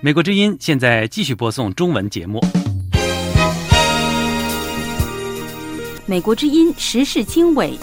[0.00, 2.40] 美国之音现在继续播送中文节目。
[6.06, 7.78] 美国之音时事经纬。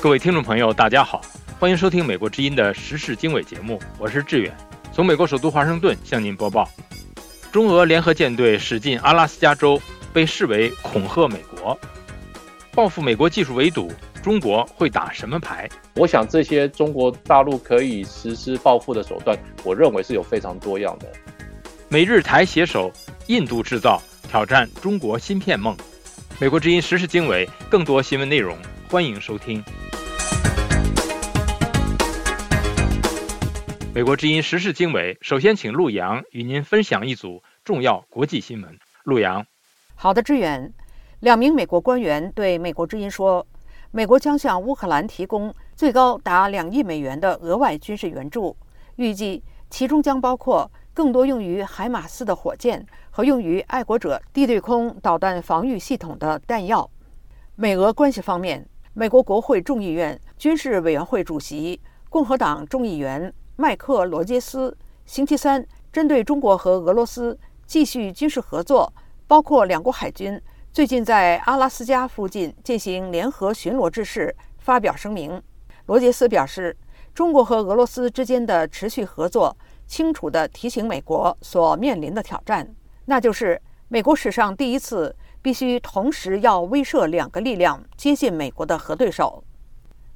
[0.00, 1.20] 各位听众朋友，大家好，
[1.58, 4.56] 欢迎收听美国之音的时事经纬节目，我是志远，
[4.92, 6.68] 从美国首都华盛顿向您播报。
[7.50, 9.80] 中俄联合舰队驶进阿拉斯加州，
[10.12, 11.76] 被视为恐吓美国，
[12.78, 13.90] 报复美国技术围堵。
[14.22, 15.68] 中国会打什么牌？
[15.96, 21.12] 我想这些中国大陆可以实施报复的手段，我认为是有非常多样的。
[21.88, 22.88] 美日台携手，
[23.26, 25.76] 印度制造挑战中国芯片梦。
[26.38, 28.56] 美国之音时事经纬，更多新闻内容，
[28.88, 29.60] 欢迎收听。
[33.92, 38.78] 美国之音时事经纬，首先请陆阳与您分享一组重要国际新闻。
[39.02, 39.44] 陆阳，
[39.96, 40.72] 好的，志远。
[41.20, 43.44] 两名美国官员对美国之音说，
[43.90, 48.56] 美国将向乌克兰提供最高达两亿美元的额外军事援助，
[48.96, 56.88] 预计其中将包括更多用于海马斯的火箭和用于爱国者地对空导弹防御系统的弹药。
[57.56, 63.32] 美俄关系方面，美国国会众议院军事委员会主席共和党众议员。
[63.60, 68.92] 麦克罗杰斯星期三针对中国和俄罗斯继续军事合作，
[69.26, 70.40] 包括两国海军
[70.78, 75.42] 最近在阿拉斯加附近进行联合巡逻之事，发表声明。
[75.86, 76.76] 罗杰斯表示，
[77.12, 79.56] 中国和俄罗斯之间的持续合作，
[79.88, 82.72] 清楚地提醒美国所面临的挑战，
[83.06, 89.42] 那就是美国史上第一次必须同时要威慑两个力量接近美国的核对手。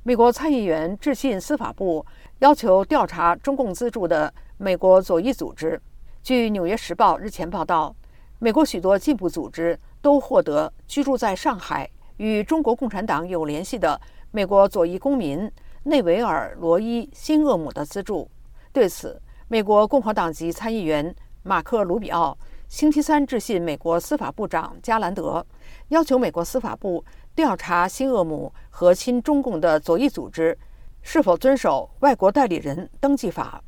[0.05, 2.07] 美国参议员致信司法部。
[2.39, 5.83] 要求调查中共资助的美国左翼组织。
[6.23, 7.93] 据《纽约时报》日前报道，
[8.39, 13.99] 美国许多进步组织都获得居住在上海、与中国共产党有联系的
[14.33, 15.51] 美国左翼公民
[15.85, 18.29] 内维尔·罗伊·辛厄姆的资助。
[18.73, 19.19] 对此，
[19.49, 22.37] 美国共和党籍参议员马克·卢比奥
[22.69, 25.47] 星期三致信美国司法部长加兰德，
[25.89, 27.05] 要求美国司法部
[27.35, 30.59] 调查辛厄姆和亲中共的左翼组织。
[31.05, 33.61] 是否遵守外国代理人登记法？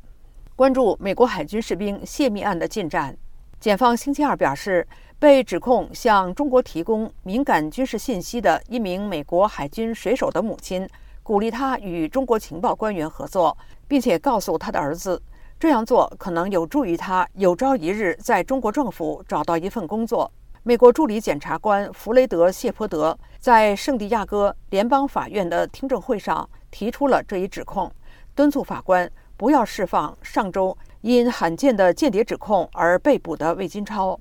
[0.55, 3.17] 关注美国海军士兵泄密案的进展。
[3.59, 4.87] 检方星期二表示，
[5.25, 10.87] 被指控向中国提供敏感军事信息的一名美国海军水手的母亲，
[11.23, 15.19] 鼓励他与中国情报官员合作，并且告诉他的儿子，
[15.59, 20.31] 这样做可能有助于他有朝一日在中国政府找到一份工作。
[20.61, 26.47] 美国助理检察官弗雷德·谢泼德在圣地亚哥联邦法院的听证会上。
[26.69, 27.91] 提出了这一指控，
[28.35, 34.19] 敦促法官不要释放上周因罕见的间谍指控而被捕的魏金超。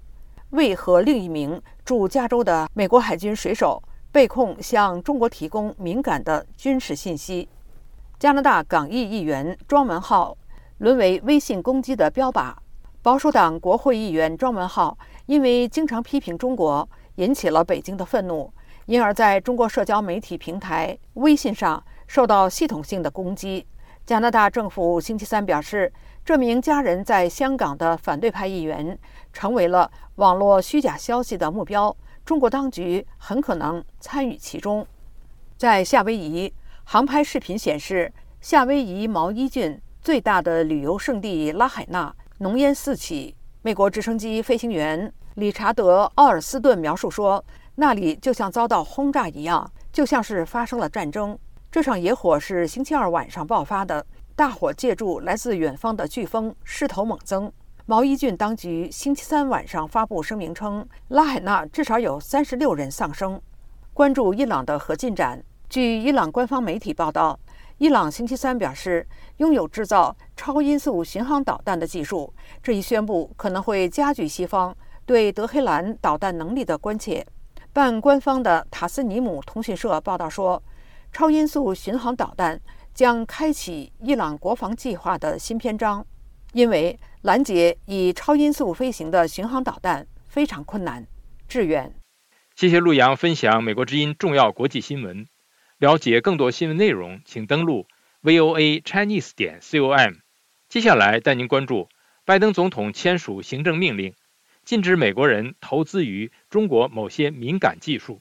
[0.54, 3.82] 为何另一名驻加州的美国海军水手
[4.12, 7.48] 被控向中国提供敏感的军事信息。
[8.18, 10.36] 加拿大港裔议员庄文浩
[10.78, 12.54] 沦为微信攻击的标靶。
[13.02, 18.50] 保守党国会议员庄文浩因为经常批评中国，引起了北京的愤怒，
[18.86, 21.82] 因而在中国社交媒体平台微信上。
[22.06, 23.66] 受到系统性的攻击。
[24.04, 25.90] 加拿大政府星期三表示，
[26.22, 28.96] 这名家人在香港的反对派议员
[29.34, 31.94] 成为了网络虚假消息的目标。
[32.24, 34.86] 中国当局很可能参与其中。
[35.58, 36.50] 在夏威夷，
[36.84, 43.36] 航拍视频显示，夏威夷毛伊郡最大的旅游胜地拉海纳浓烟四起。
[43.60, 47.44] 美国直升机飞行员理查德·奥尔斯顿描述说
[47.76, 51.38] ：“那里就像遭到轰炸一样，就像是发生了战争。”
[51.70, 54.06] 这场野火是星期二晚上爆发的，
[54.36, 57.52] 大火借助来自远方的飓风势头猛增。
[57.86, 63.38] 毛伊郡当局星期三晚上发布声明称，拉海纳至少有三十六人丧生。
[63.92, 65.44] 关注伊朗的核进展。
[65.68, 67.38] 据伊朗官方媒体报道，
[67.76, 69.06] 伊朗星期三表示
[69.36, 72.32] 拥有制造超音速巡航导弹的技术。
[72.62, 74.74] 这一宣布可能会加剧西方
[75.04, 77.26] 对德黑兰导弹能力的关切。
[77.74, 80.62] 半官方的塔斯尼姆通讯社报道说。
[81.12, 82.60] 超音速巡航导弹
[82.92, 86.04] 将开启伊朗国防计划的新篇章，
[86.54, 91.06] 因为拦截以超音速飞行的巡航导弹非常困难。
[91.48, 91.94] 致远，
[92.54, 95.26] 谢谢陆阳分享美国之音重要国际新闻。
[95.78, 97.86] 了解更多新闻内容，请登录
[98.22, 100.16] voa chinese 点 com。
[100.68, 101.88] 接下来带您关注
[102.26, 104.12] 拜登总统签署行政命令，
[104.66, 108.20] 禁止美国人投资于中国某些敏感技术。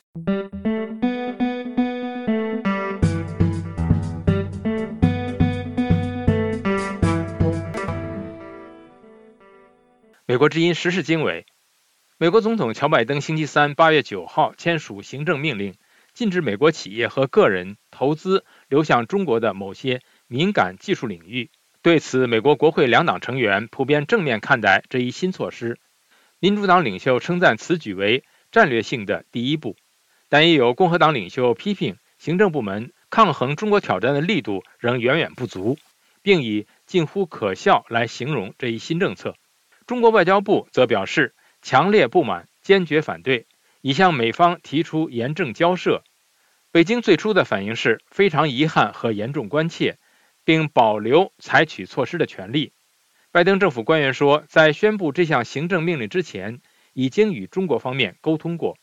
[10.33, 11.45] 美国之音时事经纬：
[12.17, 15.75] 美国总统乔拜登星期三八月九号签署行政命令，
[16.15, 21.51] 禁止美国企业和个人投资流向中国的某些敏感技术领域。
[21.83, 25.77] 对此，美国国会两党成员普遍正面看待这一新措施。
[26.39, 29.75] 民主党领袖称赞此举为战略性的第一步，
[30.29, 35.77] 但也有共和党领袖批评行政部门抗衡中国挑战的力度仍远远不足，
[36.23, 39.35] 并以近乎可笑来形容这一新政策。
[39.85, 43.47] 中国外交部则表示强烈不满，坚决反对，
[43.81, 46.03] 已向美方提出严正交涉。
[46.71, 49.97] 北京最初的反应是非常遗憾和严重关切，
[50.43, 52.73] 并保留采取措施的权利。
[53.31, 56.61] 拜登政府官员说，在宣布这项行政命令之前，
[56.93, 58.77] 已经与中国方面沟通过。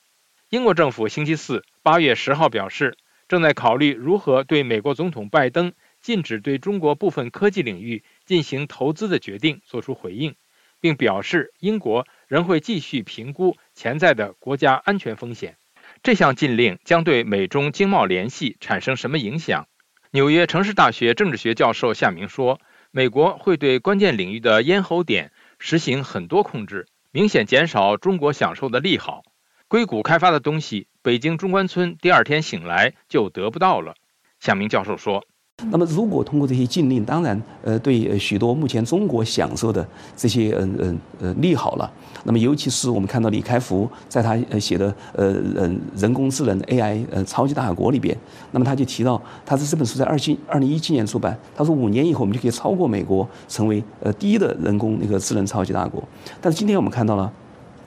[0.49, 2.97] 英国政府星期四八月十号表示，
[3.29, 10.35] 正在考虑如何对美国总统拜登禁止对中国部分科技领域进行投资的决定作出回应。
[10.81, 15.57] 并表示，英国仍会继续评估潜在的国家安全风险。
[16.03, 19.69] 这项禁令将对美中经贸联系产生什么影响？
[20.13, 22.61] 纽约城市大学政治学教授夏明说
[22.91, 29.23] ：“美国会对关键领域的咽喉点实行很多控制，明显减少中国享受的利好。
[29.69, 33.95] 硅谷开发的东西，北京中关村第二天醒来就得不到了。”
[34.41, 35.25] 夏明教授说。
[35.71, 39.87] 那么，如果通过这些禁令，当然，呃，对许多目前中国享受的
[40.17, 41.91] 这些，嗯嗯呃利好了。
[42.25, 48.17] 那么，尤其是我们看到李开复在他呃写的呃呃人工智能 AI 呃超级大国里边，
[48.53, 56.03] 那么他就提到，他是这本书在二七二零一七年出版，他说五年以后我们就可以超过美国，成为呃第一的人工那个智能超级大国。
[56.41, 57.31] 但是今天我们看到了。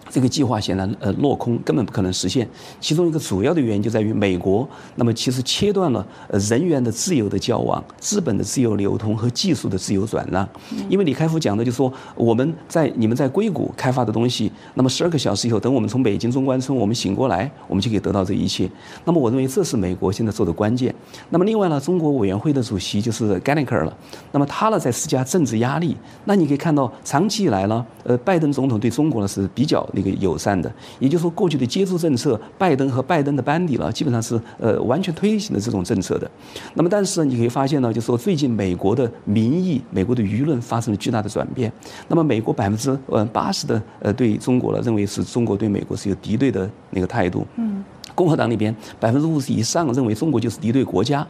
[0.09, 2.47] 这个计划显然呃落空，根本不可能实现。
[2.79, 10.47] 其中一个主要的原因就在于美国，那么其实切断了呃人员的自由的交往、资本的自由流通和技术的自由转让。
[10.89, 18.69] 因为李开复讲的就是说，我们在你们在硅谷开发的东西，那么十二个小时以后，等我们从北京中关村我们醒过来，我们就可以得到这一切。
[19.05, 20.93] 那么我认为这是美国现在做的关键。
[21.29, 23.97] 那么另外呢，中国委员会的主席就是 g a l l e r 了。
[24.31, 25.95] 那么他呢在施加政治压力。
[26.25, 30.03] 那你可以看到，长期以来呢，呃，拜登总统对中国呢是比较那。
[30.03, 30.69] 个友善的，
[30.99, 36.29] 也就是说，过去的接触政策，拜登和拜登的班底了，基本上是呃完全推行的这种政策的。
[36.73, 41.71] 那么，但是你可以发现呢，就是说最近美国的民意、美国的舆论发生了巨大的转变。
[42.09, 47.47] 那么，美国百分之呃八十的呃对中国呢，认为是中国对美国是有敌对的那个态度。
[47.55, 47.81] 嗯。
[48.15, 51.25] 共和党里边百分之五十以上认为中国就是敌对国家，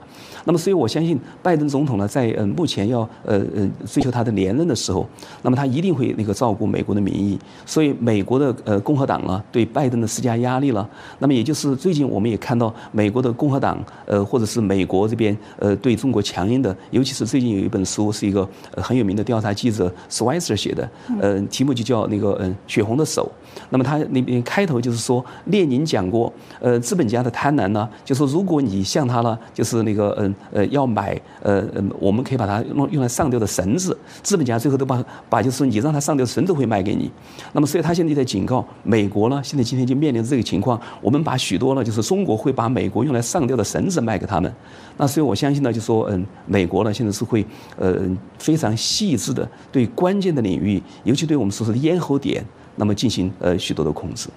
[0.46, 5.08] 那么所以我相信拜登总统呢，在呃目前要呃呃追求他的连任的时候，
[5.42, 10.88] 那么他一定会那个照顾美国的民意，所以美国的呃共和党呢对拜登的施加压力了。
[11.20, 20.90] 那么也就是最近我们也看到美国的共和党呃或者是美国这边呃对中国强硬的，尤其是最近有一本书是一个很有名的调查记者 Switzer 写的，
[21.22, 23.32] 呃题目就叫那个嗯血红的手。
[23.70, 26.80] 那么他那边开头就是说列宁讲过呃。
[26.84, 37.10] 资本家的贪婪呢，就说如果你向他呢，就是那个嗯呃要买呃嗯，我们可以把它用用来上吊的绳子，资本家最后都把把就是你让他上吊的绳子会卖给你。
[37.54, 44.54] 那么所以他现在在警告美国呢，现在今天就面临这个情况，我们把许多呢就是中国会把美国用来上吊的绳子卖给他们。
[44.98, 47.46] 那所以我相信呢，就说嗯美国呢现在是会
[47.78, 47.96] 呃
[48.38, 54.30] 非常细致的对关键的领域，尤其对我们所说的咽喉点，那么进行呃许多的控制。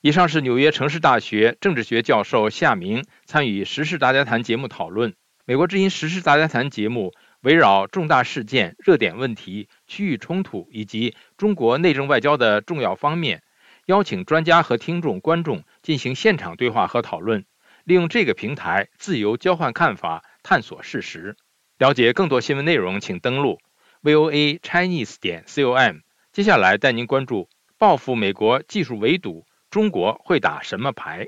[0.00, 5.14] 以上是纽约城市大学政治学教授夏明参与《时事大家谈》节目讨论。
[5.44, 13.42] 美国之音《时事大家谈》节目围绕重大事件、热点问题、区域冲突以及中国内政外交的重要方面，
[13.86, 17.44] 邀请专家和听众、观众进行现场对话和讨论，
[17.84, 21.36] 利用这个平台自由交换看法、探索事实。
[21.78, 23.58] 了解更多新闻内容，请登录
[24.02, 25.96] voa chinese 点 com。
[26.32, 27.48] 接下来带您关注
[27.80, 29.46] 报复美国技术围堵。
[29.70, 31.26] 中国会打什么牌？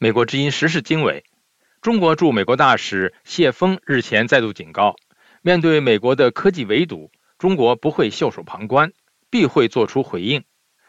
[0.00, 1.22] 美国之音时事经纬，
[1.80, 4.96] 中国驻美国大使谢峰日前再度警告，
[5.42, 8.92] 面对美国的科技围堵，中国不会袖手旁观，
[9.30, 10.42] 必会做出回应。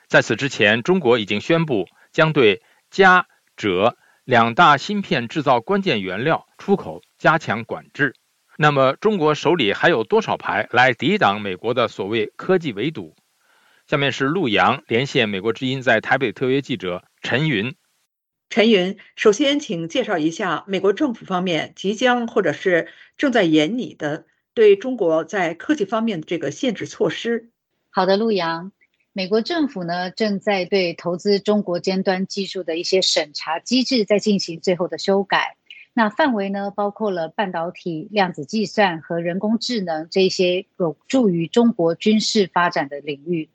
[0.07, 3.97] 在此之前，中国已经宣布将对加、者。
[4.25, 8.15] 两大芯片制造关键原料出口加强管制，
[8.57, 13.17] 那么中国手里还有多少牌来抵挡美国的所谓科技围堵？
[13.85, 17.75] 下面是陆洋连线美国之音在台北特约记者陈云。
[18.49, 27.49] 陈云，首先请介绍一下美国政府方面即将或者是正在研拟的对中国在科技方面的这个限制措施。
[27.89, 28.71] 好的，陆洋。
[29.15, 35.55] 美国政府呢，正在对投资中国尖端技术的一些审查机制在进行最后的修改。
[35.93, 43.49] 那范围呢，包括了半导体、量子计算和人工智能这些有助于中国军事发展的领域。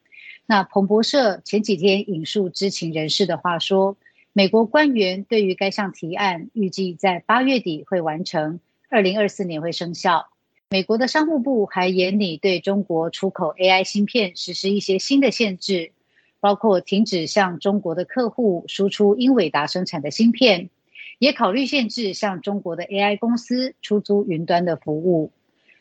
[0.46, 3.96] 那彭博社前几天引述知情人士的话说，
[4.32, 10.28] 美国官员对于该项提案预计在八月底会完成，二零二四年会生效。
[10.70, 15.92] 美国的商务部还严拟对中国出口 AI 芯片实施一些新的限制，
[16.40, 20.68] 包括停止向中国的客户输出英伟达生产的芯片。
[21.18, 25.32] 也考虑限制向中国的 AI 公司出租云端的服务。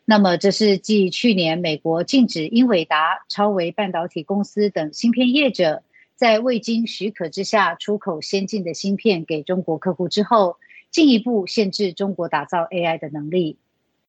[0.06, 5.84] 那么，这是继去年美国禁止英伟达、超微半导体公司等芯片业者
[6.16, 10.56] 在未经许可之下出口先进的芯片给中国客户之后，
[10.90, 13.58] 进一步限制中国打造 AI 的能力。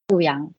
[0.06, 0.54] 陆阳，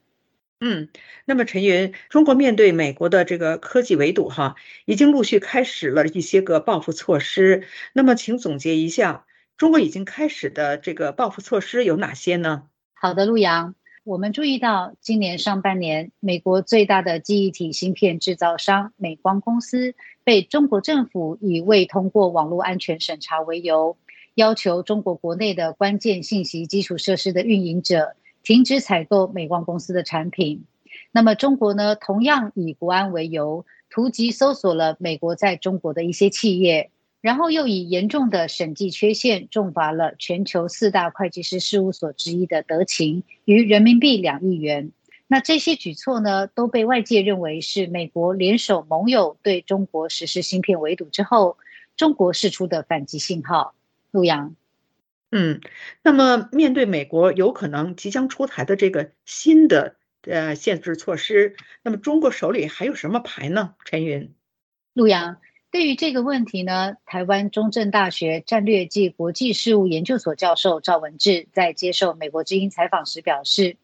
[0.62, 0.90] 嗯，
[1.26, 7.64] 那么陈云，中国面对美国的这个科技围堵，哈，已经陆续开始了一些个报复措施。
[7.94, 9.26] 那么，请总结一下。
[9.56, 12.64] 中国已经开始的这个报复措施有哪些呢？
[12.94, 13.76] 好的，陆阳，
[14.06, 23.98] 我们注意到今年上半年，美国最大的记忆体芯片制造商美光公司被中国政府以未通过网络安全审查为由，
[24.36, 28.16] 要求中国国内的关键信息基础设施的运营者
[28.50, 30.66] 停止采购美光公司的产品。
[31.12, 36.90] 那么，中国呢，同样以国安为由，突击搜索了美国在中国的一些企业。
[37.22, 44.94] 然后又以严重的审计缺陷重罚了全球四大会计师事务所之一的德勤于人民币两亿元。
[45.28, 51.58] 那这些举措呢，都被外界认为是美国联手盟友对中国实施芯片围堵之后，
[51.96, 53.76] 中国释出的反击信号。
[54.10, 54.56] 陆阳，
[55.32, 55.62] 嗯，
[56.04, 63.76] 那么面对美国有可能即将出台的这个新的呃限制措施，那么中国手里还有什么牌呢？
[63.86, 64.34] 陈云，
[64.94, 65.38] 陆阳。
[65.72, 73.78] 对于这个问题呢，台湾中正大学战略暨国际事务研究所教授赵文志在接受美国之音采访时表示，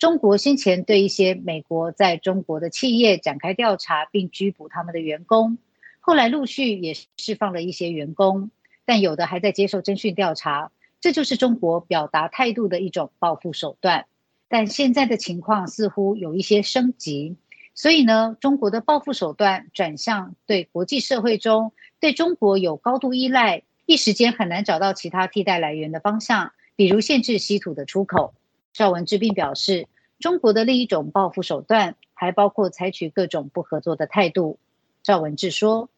[0.00, 5.58] 中国先前对一些美国在中国的企业展开调查，并拘捕他们的员工，
[6.00, 8.50] 后来陆续也释放了一些员工，
[8.84, 14.06] 但有的还在接受侦讯调查，这就是中国表达态度的一种报复手段。
[14.48, 17.36] 但现在的情况似乎有一些升级。
[17.74, 28.34] 所以呢，中国的报复手段转向对国际社会中对中国有高度依赖、一时间很难找到其他替代来源的方向，比如限制稀土的出口。
[28.72, 29.86] 赵文志并表示，
[30.18, 34.58] 中国的另一种报复手段还包括采取各种不合作的态度。
[35.04, 35.88] 赵文志说：“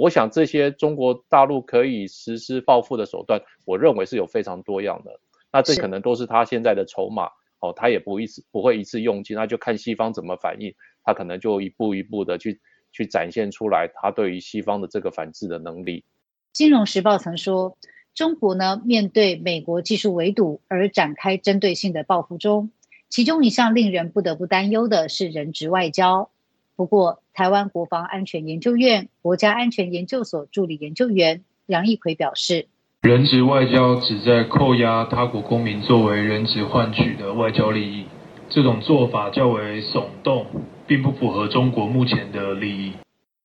[0.00, 5.20] 我想这些中国大陆可以实施报复的手段，我认为是有非常多样的。
[5.52, 7.28] 那这可能都是他现在的筹码
[7.60, 12.60] 哦，他也不一次不会一次用尽，那就看西方怎么反应。”他可能就一步一步的去
[12.92, 16.04] 去展现出来，他对于西方的这个反制的能力。
[16.52, 17.76] 金融时报曾说，
[18.14, 22.70] 中国呢面对美国技术围堵而展开针对性的报复中，
[23.08, 26.30] 其中一项令人不得不担忧的是人质外交。
[26.76, 32.68] 不过，台湾国防安全研究院国家安全研究所助理研究员杨义奎表示，
[33.00, 38.04] 人质外交旨在扣押他国公民作为人质换取的外交利益，
[38.50, 40.44] 这种做法较为耸动。
[40.86, 42.92] 并不符合中国目前的利益。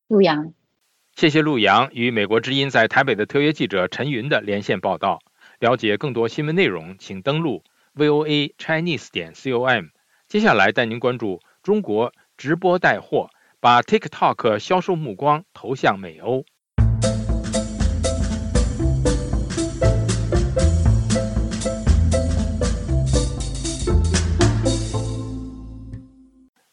[0.09, 0.51] 陆阳，
[1.15, 5.19] 谢谢陆阳与美国之音在台北的特约记者陈云的连线报道。
[5.59, 7.63] 了解更多新闻内容，请登录
[7.95, 9.85] voa chinese 点 com。
[10.27, 16.45] 接下来带您关注中国直播带货，把 TikTok 销售目光投向美欧。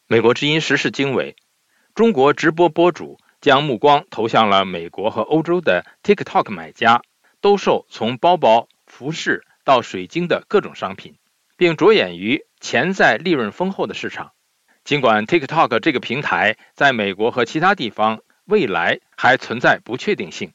[0.07, 1.35] 美国之音时事经纬：
[1.95, 7.01] 中国直播博主将目光投向了美国和欧洲的 TikTok 买家，
[7.41, 11.15] 兜售从包包、服饰到水晶的各种商品，
[11.57, 14.33] 并着眼于潜在利润丰厚的市场。
[14.83, 20.51] 尽管 TikTok 这个平台在美国和其他地方未来还存在不确定性。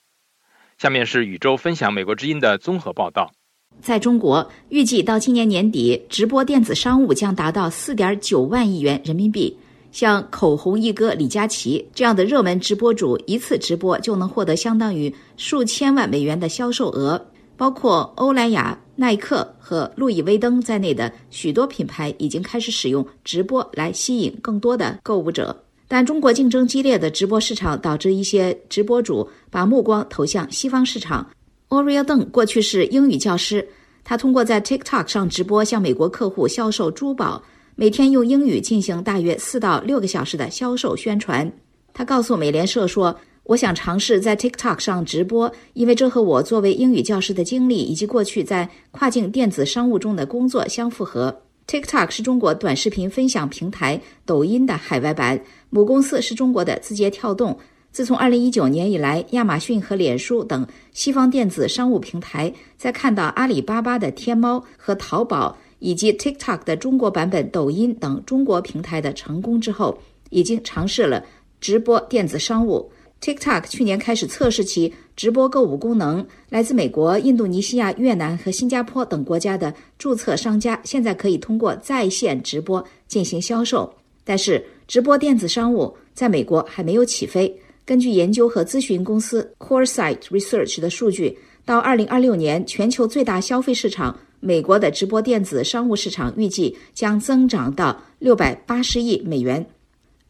[0.76, 3.32] 下面是宇宙分享美国之音的综合报道。
[3.80, 9.56] 在中国，预计到今年年底，直播电子商务将达到四点九万亿元人民币。
[9.92, 17.24] 像口红一哥李佳琦这样的热门直播主，一次直播就能获得相当于数千万美元的销售额。
[17.56, 25.56] 包括欧莱雅、耐克和路易威登在内的许多品牌已经开始使用直播来吸引更多的购物者。
[25.86, 31.24] 但中国竞争激烈的直播市场导致一些直播主把目光投向西方市场。
[31.68, 33.66] o r i a 邓过去是英语教师，
[34.02, 37.40] 他通过在 TikTok 上直播向美国客户销售珠宝，
[37.76, 41.50] 每天用英语进行大约四到六个小时的销售宣传。
[41.94, 43.16] 他告诉美联社说
[43.48, 51.34] ：“我想尝试在 TikTok 上直播，因为这和我作为英语教师的经历以及过去在跨境电子商务中的工作相符合。
[51.66, 55.40] TikTok 是中国短视频分享平台抖音的海外版，
[55.70, 57.58] 母公司是中国的字节跳动。
[57.90, 71.24] 自从2019年以来，亚马逊和脸书等西方电子商务平台在看到阿里巴巴的天猫和淘宝以及 TikTok 的中国版本抖音等中国平台的成功之后，已经尝试了
[71.62, 72.92] 直播电子商务。
[73.20, 83.92] TikTok 去年开始测试其直播购物功能，来自美国、印度尼西亚、越南和新加坡等国家的注册商家现在可以通过在线直播进行销售。
[84.24, 87.52] 但是，直播电子商务在美国还没有起飞。
[87.84, 99.66] 根据研究和咨询公司 CoreSite Research 的数据，到2026年，全球最大消费市场美国的直播电子商务市场预计将增长到680亿美元。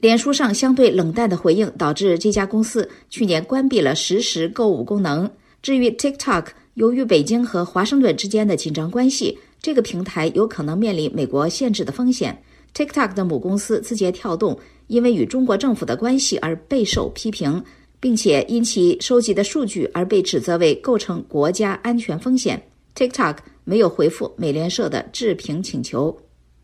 [0.00, 5.30] 脸书上相对冷淡的回应导致这家公司去年关闭了实时购物功能。
[5.62, 12.42] 至于 TikTok，由于北京和华盛顿之间的紧张关系，这个平台有可能面临美国限制的风险。
[12.74, 14.58] TikTok 的母公司字节跳动。
[14.88, 17.62] 因为与中国政府的关系而备受批评，
[18.00, 22.58] 并且因其收集的数据而被指责为构成国家安全风险。
[22.96, 26.18] TikTok 没有回复美联社的置评请求。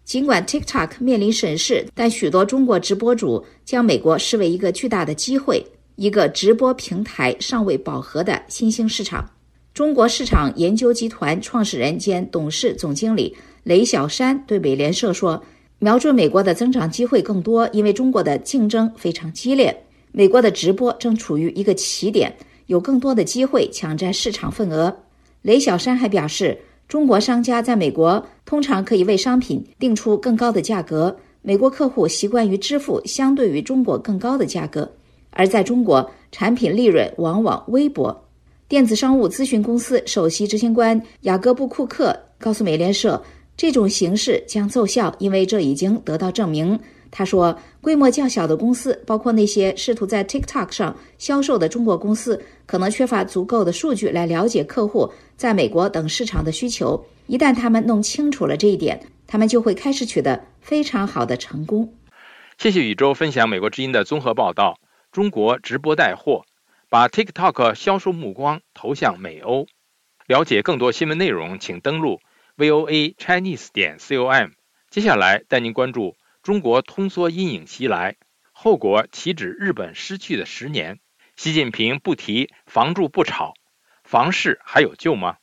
[0.04, 5.64] 尽管 TikTok 面临审视，但许多中国直播主将美国视为一个巨大的机会，
[5.96, 9.28] 一个直播平台尚未饱和的新兴市场。
[9.72, 15.42] 中国市场研究集团创始人兼董事总经理雷小山对美联社说。
[15.80, 19.76] 瞄准美国的增长机会更多，因为中国的竞争非常激烈。
[20.12, 22.34] 美国的直播正处于一个起点，
[22.66, 24.96] 有更多的机会抢占市场份额。
[25.42, 26.56] 雷小山还表示，
[26.88, 34.90] 中国商家在美国通常可以为商品定出更高的价格，美国客户习惯于支付相对于中国更高的价格，
[35.30, 38.24] 而在中国，产品利润往往微薄。
[38.68, 43.22] 电子商务咨询公司首席执行官雅各布·库克告诉美联社。
[43.56, 46.76] 这种形式将奏效，因为这已经得到证明。
[47.16, 57.06] 他说，规模较小的公司，包括那些试图在 TikTok 上销售的中国公司，可能缺乏足够的数据来了解客户在美国等市场的需求。
[57.28, 61.94] 一旦他们弄清楚了这一点，他们就会开始取得非常好的成功。
[62.58, 64.80] 谢谢宇宙分享美国之音的综合报道：
[65.12, 66.42] 中国直播带货，
[66.88, 69.66] 把 TikTok 销售目光投向美欧。
[70.26, 72.18] 了解更多新闻内容，请登录。
[72.56, 74.50] voa chinese 点 com，
[74.90, 78.16] 接下来带您关注中国通缩阴影袭来，
[78.52, 80.98] 后果岂止日本失去的十年？
[81.36, 83.54] 习近平不提房住不炒，
[84.02, 85.36] 房市还有救吗？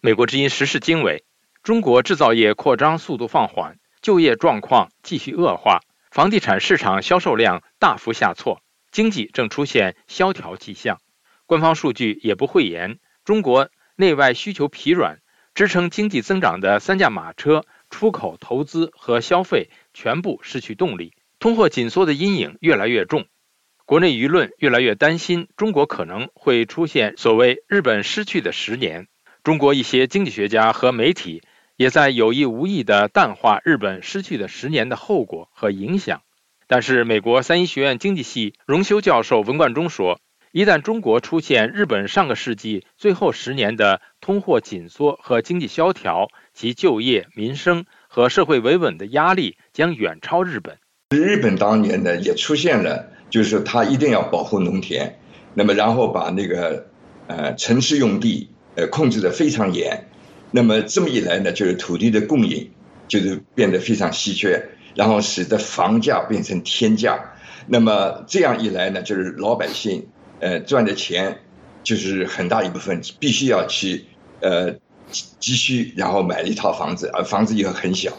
[0.00, 1.24] 美国之音时事经纬：
[1.64, 5.80] 中国制造业扩张速度放缓，就业状况继续恶化。
[6.12, 11.00] 房地产市场销售量大幅下挫，经济正出现萧条迹象。
[11.46, 15.18] 官方数据也不讳言，中国内外需求疲软，
[15.54, 21.12] 支撑经济增长的三驾马车——出口、投资和消费，全部失去动力。
[21.38, 23.26] 通货紧缩的阴影越来越重，
[23.86, 29.08] 国内舆论越来越担心，中国可能会出现所谓“日本失去的十年”。
[29.42, 31.42] 中国一些经济学家和媒体。
[31.76, 36.20] 也在有意无意地淡化日本失去的十年的后果和影响。
[36.72, 40.20] 但是，美国三一学院经济系荣休教授文冠中说，
[40.52, 50.78] 一旦中国出现日本上个世纪最后十年的通货紧缩和经济萧条，其就业、民生和社会维稳的压力将远超日本。
[51.10, 55.18] 日本当年呢，也出现了，就是他一定要保护农田，
[55.54, 56.86] 那么然后把那个
[57.26, 60.08] 呃城市用地呃控制得非常严。
[60.52, 62.70] 那么这么一来呢，就是土地的供应
[63.08, 67.18] 就是变得非常稀缺，然后使得房价变成天价。
[67.66, 70.06] 那么这样一来呢，就是老百姓
[70.40, 71.38] 呃赚的钱
[71.82, 74.04] 就是很大一部分必须要去
[74.40, 74.72] 呃
[75.38, 78.12] 急需，然后买一套房子，而房子又很小。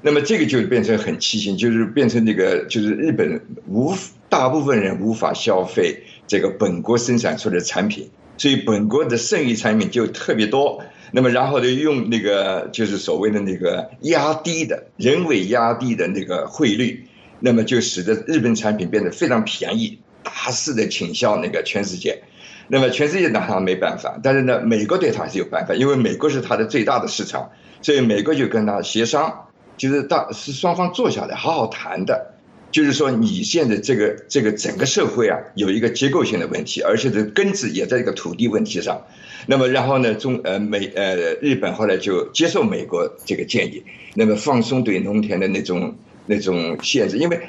[0.00, 3.94] 那么这个就变成很畸形，就是变成那个就是日本无
[4.28, 10.82] 大部分人无法消费这个本国生产出的产品，所以本国的剩余产品就特别多。
[11.10, 17.06] 那么，然后呢，用那个就是所谓的那个压低的人为压低的那个汇率，
[17.40, 22.22] 那么就使得日本产品变得非常便宜，大肆的倾销那个全世界。
[22.68, 29.46] 那么全世界拿他没办法，但是呢，美国对他是有办法，因为美国是他的最大的市场，所以美国就跟他协商，
[29.78, 32.34] 就是大是双方坐下来好好谈的。
[32.70, 39.02] 就是说你现在这个这个整个社会啊，有一个结构性的问题，而且这根子也在一个土地问题上。
[39.46, 43.82] 那么然后呢，中呃美呃日本后来就接受美国这个建议，
[44.14, 45.96] 那么放松对农田的那种。
[46.28, 47.40] 那种限制，因为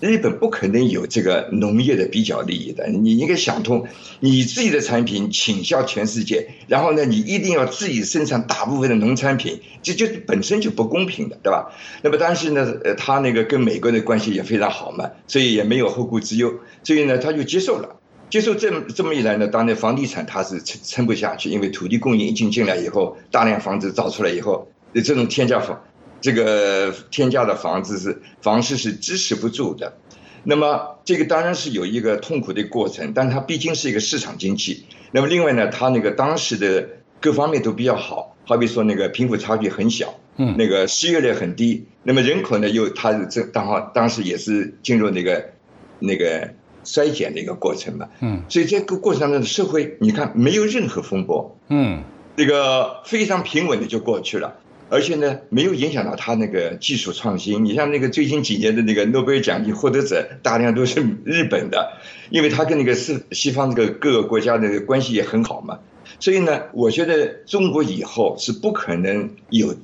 [0.00, 2.86] 日本不可能有这个农业的比较利益的。
[2.88, 3.86] 你应该想通，
[4.20, 11.72] 你自己的产品倾销全世界，然后呢，你一定要自己生产大部分的农产品，这就本身就不公平的，对吧？
[12.02, 17.96] 那么当时呢，呃，他那个跟美国的关系也非常好嘛，所以也没有后顾之忧，所以呢，他就接受了。
[18.28, 25.80] 接受这么这么一来呢，当然房地产它是撑撑不下去，因为土地供应一进进来以后，大量房子造出来以后，这种天价房。
[26.20, 29.96] 这个天价的房子是房市是支持不住的，
[30.44, 34.86] 那么这个当然是有一个痛苦的过程，但它毕竟是一个市场经济。
[35.12, 36.88] 那么另外呢，它那个当时的
[37.20, 45.50] 各方面都比较好，好比说那个贫富差距很小，嗯，那个失业率很低，那么人口呢又它这刚好当时也是进入那个
[45.98, 46.50] 那个
[46.84, 52.02] 衰减的一个过程嘛，嗯，所以这个过程当中的社会你看没有任何风波，嗯，
[52.36, 54.56] 这个非常平稳的就过去了。
[54.88, 57.64] 而且呢，没有影响到他那个技术创新。
[57.64, 61.92] 你像那个最近几年的那个诺贝尔奖金获得者，大量都是日本的，
[62.30, 65.78] 因为他跟那个是西方这个各个国家的关系也很好嘛。
[66.20, 69.74] 所以呢，我觉得中国以后是不可能有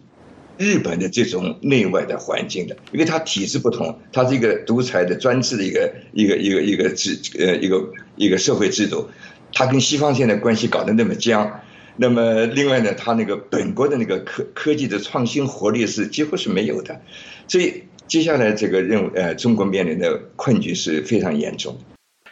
[0.57, 7.85] 日本的这种内外的环境的，因为它体制不同，它是一个独裁的专制的一个一个一个一个制呃一个
[8.15, 9.09] 一个社会制度，
[9.53, 11.61] 它跟西方现在关系搞得那么僵。
[11.97, 17.01] 那么，另外呢，他那个本国的那个科科技的创新活力是几乎是没有的，
[17.47, 21.79] 所以接下来这个任务，呃，中国面临的困局是非常严重。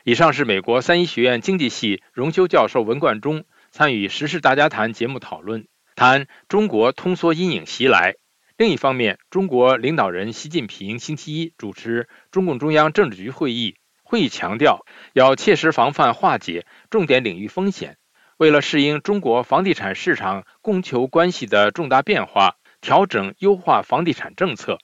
[0.04, 8.14] 以上是美国三一学院经济系荣休教授文冠中参与《时事大家谈》节目讨论，谈中国通缩阴影袭来。
[8.56, 17.96] 另一方面，中国领导人习近平星期一主持中共中央政治局会议，会议强调要切实防范化解重点领域风险。
[18.40, 24.78] 为了适应中国房地产市场供求关系的重大变化，调整优化房地产政策。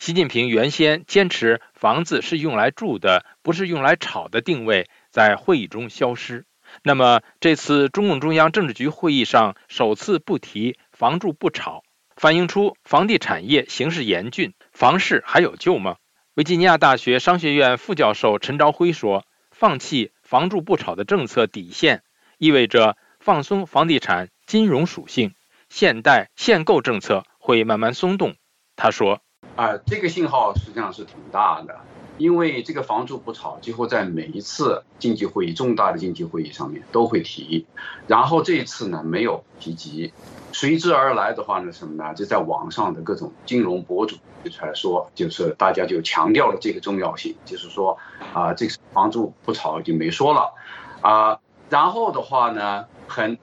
[0.00, 6.46] 习近平原先坚持房子是用来住的，不是用来炒的定位，在会议中消失。
[6.82, 11.84] 那么，这次中共中央政治局会议上首次不提“房住不炒”，
[12.16, 15.94] 反映出房地产业形势严峻，房市还有救吗？
[16.34, 22.02] 维吉尼亚大学商学院副教授陈朝辉说：“放弃‘房住不炒’的政策底线。”
[22.38, 25.34] 意味着放松房地产金融属性，
[25.68, 28.34] 限贷限购政策会慢慢松动。
[28.76, 29.20] 他说
[29.56, 31.80] ：“啊，这个信号实际上是挺大的，
[32.18, 37.64] 因为这个房住不炒几乎在每一次经济会议、重大的经济会议上面都会提，
[38.06, 40.12] 然后这一次呢没有提及，
[40.52, 42.12] 随之而来的话呢什么呢？
[42.14, 47.96] 就在网上的各种金融博主就出来说，就是大家就强调了这个重要性，就是说
[48.34, 50.52] 啊，这个房住不炒就没说了，
[51.00, 53.38] 啊。”然后的话呢，很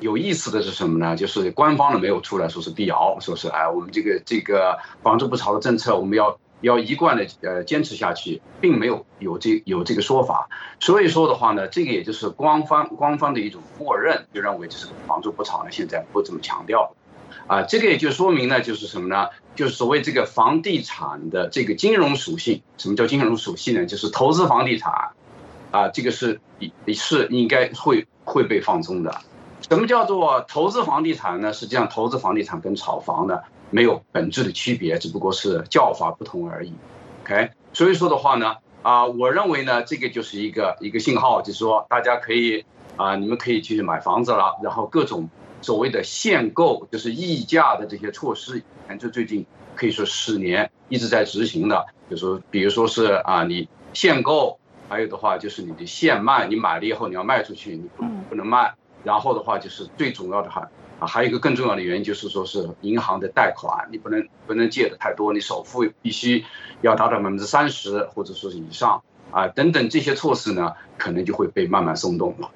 [0.00, 1.16] 有意思的是什么呢？
[1.16, 10.48] 就是官方呢没有出来说是辟谣，说是哎，我们这个这个房住不炒的政策，我们要要一贯的呃坚持下去，并没有有这有这个说法。
[10.80, 16.94] 所以说的话呢，这个也就是官方官方的一种默认，就认为这是房住不炒呢，现在不怎么强调。
[17.46, 19.28] 啊，这个也就说明呢，就是什么呢？
[19.54, 23.86] 就是所谓这个房地产的这个金融属性，什么叫金融属性呢？
[23.86, 25.10] 就是投资房地产。
[25.70, 26.40] 啊，这个是
[26.94, 29.14] 是应该会会被放松的。
[29.68, 31.52] 什么叫做投资房地产呢？
[31.52, 36.72] 实际上，投资房地产跟炒房呢没有本质的区别，只不过是叫法不同而已。
[37.24, 42.64] OK，所以说的话呢，啊，我认为呢，这个就是一个一个信号，就是说大家可以
[42.96, 44.56] 啊，你们可以去买房子了。
[44.62, 45.28] 然后各种
[45.60, 48.62] 所谓的限购，就是溢价的这些措施，
[48.98, 54.58] 就最近可以说十年一直在执行的，就说比如说是啊，你限购。
[54.88, 58.74] 还有的话就是你的现卖，你买了以后你要卖出去，你不不能卖。
[59.04, 60.60] 然后的话就是最重要的还
[60.98, 66.44] 啊，还有一个更重要的原因就是说是银行的贷款，你不能不能借的太多，你首付必须
[66.80, 72.50] 要达到百分之三十或者说是以上啊等等这些措施呢，可能就会被慢慢松动了。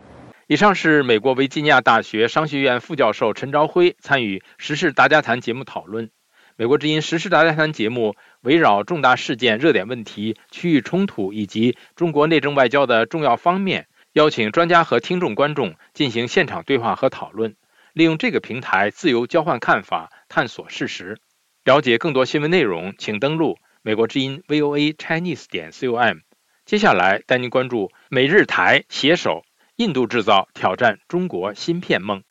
[0.49, 6.11] 以上是美国维吉尼亚大学商学院副教授陈朝辉参与《时事大家谈》节目讨论。
[6.57, 17.57] 美国之音时事大家谈节目围绕重大事件、热点问题、区域冲突以及中国内政外交的重要方面，邀请专家和听众观众进行现场对话和讨论，
[17.93, 21.19] 利用这个平台自由交换看法、探索事实。
[21.65, 26.19] 了解更多新闻内容，请登录美国之音 VOA Chinese 点 com。
[26.65, 29.45] 接下来带您关注美日台携手，
[29.77, 32.25] 印度制造挑战中国芯片梦。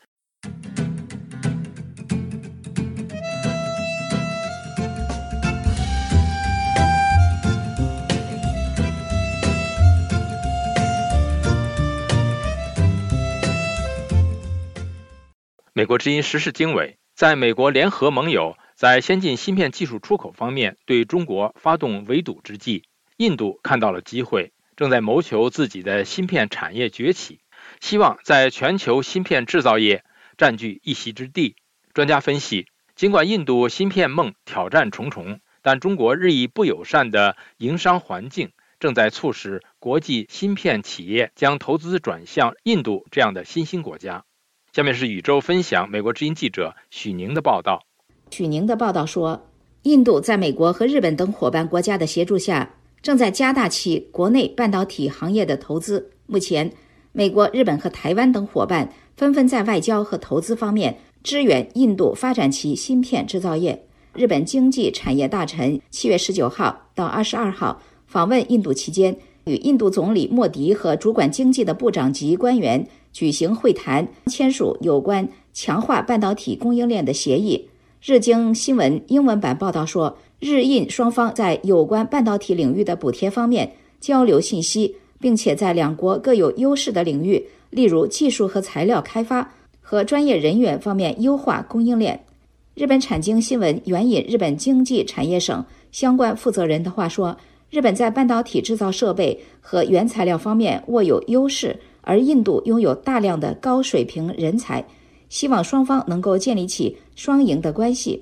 [15.73, 22.83] 美国之音时事经纬，在美国联合盟友在先进芯片技术出口方面对中国发动围堵之际，
[23.15, 27.39] 印度看到了机会，正在谋求自己的芯片产业崛起，
[27.79, 30.03] 希望在全球芯片制造业
[30.37, 31.55] 占据一席之地。
[31.93, 44.25] 专家分析，尽管印度芯片梦挑战重重，但中国日益不友善的营商环境正在促使国际芯片企业将投资转向印度这样的新兴国家。
[44.73, 47.83] 下面是宇宙分享美国之音记者许宁的报道。
[48.29, 49.47] 许宁的报道说，
[49.81, 56.11] 印度在美国和日本等伙伴国家的协助下，正在加大其国内半导体行业的投资。
[56.25, 56.71] 目前，
[57.11, 63.85] 美国、日本和台湾等伙伴纷纷在外交和投资方面支援印度发展其芯片制造业。
[64.13, 72.87] 日本经济产业大臣七月十九号到二十二号访问印度期间，与印度总理莫迪和主管经济的部长级官员。
[73.11, 77.67] 举行会谈，签署有关强化半导体供应链的协议。
[78.03, 92.19] 日经新闻英文版报道说，日印双方在有关半导体领域的补贴方面交流信息，并且在两国各有优势的领域，例如技术和材料开发和专业人员方面优化供应链。
[92.73, 97.37] 日本产经新闻援引日本经济产业省相关负责人的话说，
[97.69, 101.77] 日本在半导体制造设备和原材料方面握有优势。
[102.01, 104.85] 而印度拥有大量的高水平人才，
[105.29, 108.21] 希望双方能够建立起双赢的关系。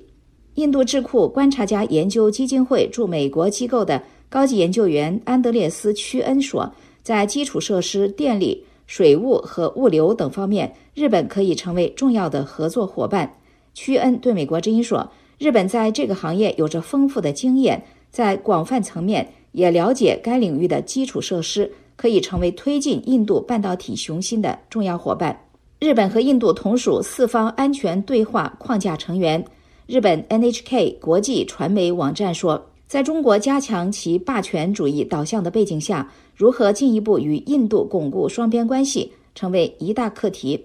[0.54, 6.70] 印度智库观察家研究基金会驻美国机构的高级研究员安德烈斯·屈恩说，
[7.02, 13.32] 在基础设施、电力、水务和物流等方面，日本可以成为重要的合作伙伴。
[13.72, 25.38] 屈恩对美国之音说：“日本在这个行业有着丰富的经验，在广泛层面也了解该领域的基础设施。”可以成为推进印度半导体雄心的重要伙伴。
[25.78, 29.44] 日本和印度同属四方安全对话框架成员。
[29.86, 40.58] 日本 NHK 国际传媒网站说，在中国加强其霸权主义导向的背景下，如何进一步与印度巩固双边关系成为一大课题。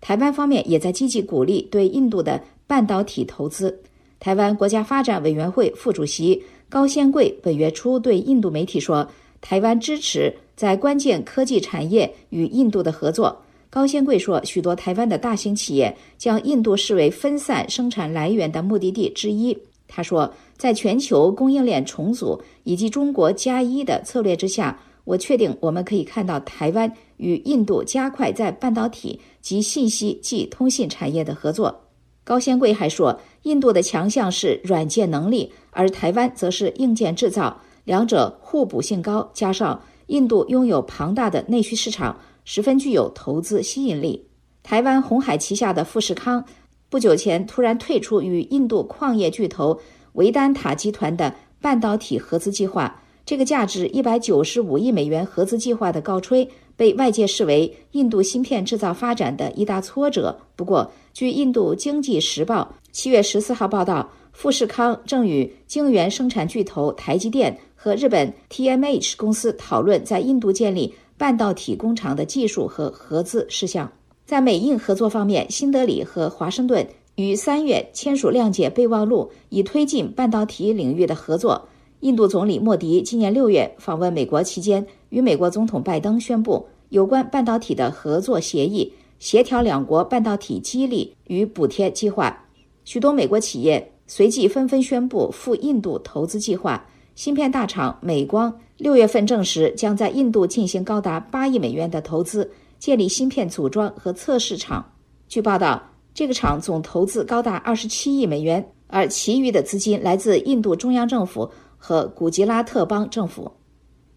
[0.00, 3.80] 台湾方面也在积极鼓励对印度的半导体投资。
[4.18, 9.06] 台湾国家发展委员会副主席高仙贵本月初对印度媒体说，
[9.44, 10.34] 台湾支持。
[10.56, 13.36] 在关键科技产业与印度的合作，
[13.68, 19.58] 高先贵说，许多台湾的大型企业将印度视为分散生产来源的目的地之一。
[19.88, 31.80] 他说，在全球供应链重组以及中国加一的策略之下，我确定我们可以看到台湾与印度加快在半导体及信息及通信产业的合作。
[32.22, 39.80] 高先贵还说，印度的强项是软件能力，而台湾则是硬件制造，两者互补性高，加上。
[40.08, 44.26] 印度拥有庞大的内需市场，十分具有投资吸引力。
[44.62, 46.44] 台湾红海旗下的富士康
[46.90, 49.80] 不久前突然退出与印度矿业巨头
[50.12, 53.00] 维丹塔集团的半导体合资计划。
[53.24, 60.38] 这个价值一百九十五亿美元合资计划的告吹，被外界视为印度芯片制造发展的一大挫折。
[60.54, 67.58] 不过，据印度经济时报七月十四号报道，富士康正与晶圆生产巨头台积电。
[67.76, 73.92] 和日本 TMH 公司讨论在印度建立半导体工厂的技术和合资事项。
[74.24, 81.68] 在美印合作方面，新德里和华盛顿于三月签署谅解备忘录，以推进半导体领域的合作。
[82.00, 92.46] 印度总理莫迪今年六月访问美国期间，与美国总统拜登宣布有关半导体的合作协议，协调两国半导体激励与补贴计划。
[92.86, 96.86] 许多美国企业随即纷纷宣布赴印度投资计划。
[97.14, 104.84] 芯片大厂美光六月份证实，将在印度进行高达八亿美元的投资，建立芯片组装和测试厂。
[105.28, 105.80] 据报道，
[106.12, 113.50] 这个厂总投资高达二十七亿美元，而其余的资金来自印度中央政府和古吉拉特邦政府。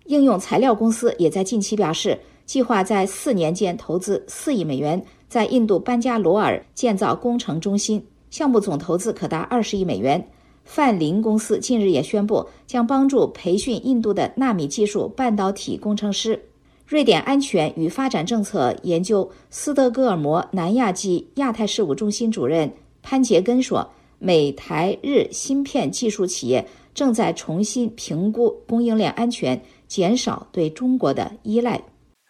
[0.05, 10.27] 应用材料公司也在近期表示，计划在四年间投资四亿美元，在印度班加罗尔建造工程中心，项目总投资可达二十亿美元。
[10.63, 16.37] 范林公司近日也宣布，将帮助培训印度的纳米技术半导体工程师。
[16.85, 22.69] 瑞典安全与发展政策研究斯德哥尔摩南亚及亚太事务中心主任
[23.01, 31.81] 潘杰根说：“美台日芯片技术企业正在重新评估供应链安全，减少对中国的依赖。”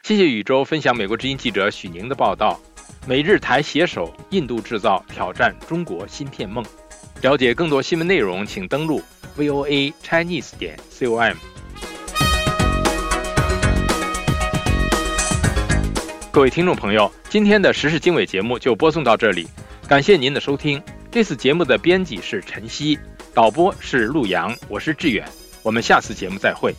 [0.04, 2.60] 谢谢宇宙分享美国之音记者许宁的报道。
[3.06, 6.64] 美日台携手，印度制造挑战中国芯片梦。
[7.22, 9.02] 了解更多新闻内容，请登录
[9.38, 11.34] voa chinese 点 com。
[16.32, 19.48] 各位听众朋友，今天的时事经纬节目就播送到这里。
[19.88, 20.80] 感谢您的收听。
[21.10, 23.00] 这次节目的编辑是陈曦，
[23.34, 25.28] 导播是陆阳，我是志远。
[25.64, 26.76] 我们下次节目再会。